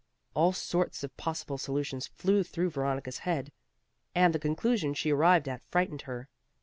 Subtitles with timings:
[0.33, 3.51] All sorts of possible solutions flew through Veronica's head,
[4.15, 6.27] and the conclusion she arrived at frightened her.